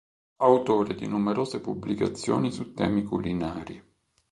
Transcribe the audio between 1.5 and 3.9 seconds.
pubblicazioni su temi culinari.